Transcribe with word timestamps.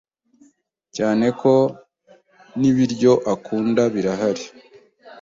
cyane 0.95 1.25
ko 1.39 1.53
n’ibiryo 2.59 3.13
akunda 3.33 3.81
bihari 3.93 4.43